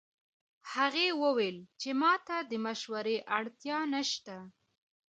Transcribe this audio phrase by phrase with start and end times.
[0.73, 4.37] هغې وویل چې ما ته د مشورې اړتیا نه شته